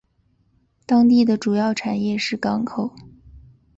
[0.87, 2.95] 当地的主要产业是港口。